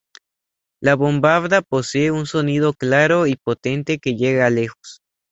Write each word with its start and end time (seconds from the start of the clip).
La 0.81 0.95
bombarda 0.95 1.61
posee 1.61 2.09
un 2.09 2.25
sonido 2.25 2.73
claro 2.73 3.27
y 3.27 3.35
potente, 3.35 3.99
que 3.99 4.15
llega 4.15 4.49
lejos. 4.49 5.03